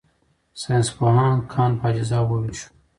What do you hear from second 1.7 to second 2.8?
په اجزاوو وویشو.